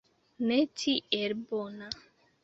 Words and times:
Ne 0.51 0.55
tiel 0.83 1.35
bona. 1.51 1.91